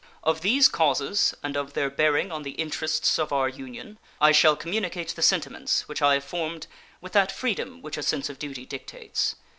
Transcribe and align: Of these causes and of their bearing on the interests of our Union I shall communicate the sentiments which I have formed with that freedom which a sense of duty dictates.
Of 0.23 0.41
these 0.41 0.67
causes 0.67 1.35
and 1.43 1.55
of 1.55 1.73
their 1.73 1.91
bearing 1.91 2.31
on 2.31 2.41
the 2.41 2.57
interests 2.59 3.19
of 3.19 3.31
our 3.31 3.47
Union 3.47 3.99
I 4.19 4.31
shall 4.31 4.55
communicate 4.55 5.09
the 5.09 5.21
sentiments 5.21 5.87
which 5.87 6.01
I 6.01 6.15
have 6.15 6.23
formed 6.23 6.65
with 7.01 7.11
that 7.13 7.31
freedom 7.31 7.83
which 7.83 7.97
a 7.97 8.01
sense 8.01 8.27
of 8.27 8.39
duty 8.39 8.65
dictates. 8.65 9.35